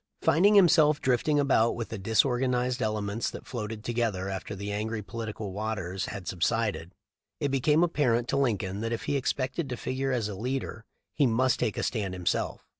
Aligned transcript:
Finding 0.23 0.55
himself 0.55 0.99
drifting 0.99 1.39
about 1.39 1.75
with 1.75 1.89
the 1.89 1.99
disorgan 1.99 2.55
ized 2.55 2.81
elements 2.81 3.29
that 3.29 3.45
floated 3.45 3.83
together 3.83 4.29
after 4.29 4.55
the 4.55 4.71
angry 4.71 5.03
politicial 5.03 5.51
waters 5.53 6.05
had 6.05 6.27
subsided, 6.27 6.95
it 7.39 7.49
became 7.49 7.83
apparent 7.83 8.27
to 8.29 8.37
Lincoln 8.37 8.81
that 8.81 8.91
if 8.91 9.03
he 9.03 9.15
expected 9.15 9.69
to 9.69 9.77
figure 9.77 10.11
as 10.11 10.27
a 10.27 10.33
leader 10.33 10.83
he 11.13 11.27
must 11.27 11.59
take 11.59 11.77
a 11.77 11.83
stand 11.83 12.15
himself. 12.15 12.65